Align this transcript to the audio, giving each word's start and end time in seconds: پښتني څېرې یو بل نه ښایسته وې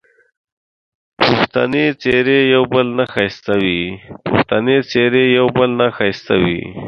پښتني 1.19 1.85
څېرې 2.01 2.39
یو 5.33 5.49
بل 5.59 5.75
نه 5.79 5.87
ښایسته 5.97 6.35
وې 6.43 6.57